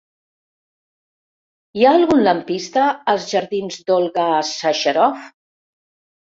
Hi 1.79 1.85
ha 1.85 1.91
algun 1.99 2.23
lampista 2.29 2.87
als 3.15 3.29
jardins 3.35 3.79
d'Olga 3.93 4.27
Sacharoff? 4.57 5.33